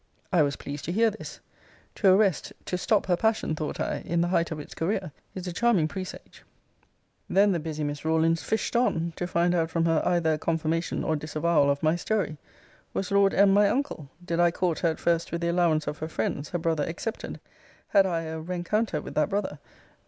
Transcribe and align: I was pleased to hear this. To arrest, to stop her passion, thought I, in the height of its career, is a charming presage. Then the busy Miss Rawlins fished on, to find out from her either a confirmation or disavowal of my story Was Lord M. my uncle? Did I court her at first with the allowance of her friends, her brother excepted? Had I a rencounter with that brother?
I 0.33 0.41
was 0.41 0.55
pleased 0.55 0.85
to 0.85 0.91
hear 0.91 1.11
this. 1.11 1.41
To 1.97 2.11
arrest, 2.11 2.53
to 2.65 2.75
stop 2.75 3.05
her 3.05 3.15
passion, 3.15 3.55
thought 3.55 3.79
I, 3.79 3.97
in 3.97 4.21
the 4.21 4.29
height 4.29 4.49
of 4.49 4.59
its 4.59 4.73
career, 4.73 5.11
is 5.35 5.45
a 5.45 5.53
charming 5.53 5.87
presage. 5.87 6.43
Then 7.29 7.51
the 7.51 7.59
busy 7.59 7.83
Miss 7.83 8.03
Rawlins 8.03 8.41
fished 8.41 8.75
on, 8.75 9.13
to 9.15 9.27
find 9.27 9.53
out 9.53 9.69
from 9.69 9.85
her 9.85 10.01
either 10.03 10.33
a 10.33 10.37
confirmation 10.39 11.03
or 11.03 11.15
disavowal 11.15 11.69
of 11.69 11.83
my 11.83 11.95
story 11.95 12.37
Was 12.95 13.11
Lord 13.11 13.35
M. 13.35 13.53
my 13.53 13.69
uncle? 13.69 14.09
Did 14.25 14.39
I 14.39 14.49
court 14.49 14.79
her 14.79 14.89
at 14.89 14.99
first 14.99 15.31
with 15.31 15.41
the 15.41 15.49
allowance 15.49 15.85
of 15.85 15.99
her 15.99 16.07
friends, 16.07 16.49
her 16.49 16.57
brother 16.57 16.83
excepted? 16.83 17.39
Had 17.89 18.07
I 18.07 18.21
a 18.23 18.39
rencounter 18.41 19.01
with 19.03 19.13
that 19.13 19.29
brother? 19.29 19.59